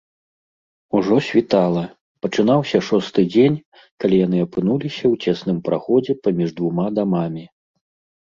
Ужо 0.99 1.17
світала, 1.25 1.83
пачынаўся 2.25 2.77
шосты 2.87 3.21
дзень, 3.35 3.57
калі 4.03 4.15
яны 4.27 4.37
апынуліся 4.47 5.05
ў 5.13 5.21
цесным 5.25 5.57
праходзе 5.67 6.13
паміж 6.29 6.49
двума 6.61 6.87
дамамі. 7.01 7.45